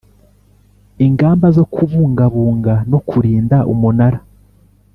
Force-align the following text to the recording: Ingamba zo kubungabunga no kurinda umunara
Ingamba 1.05 1.47
zo 1.57 1.65
kubungabunga 1.73 2.73
no 2.91 2.99
kurinda 3.07 3.57
umunara 3.73 4.19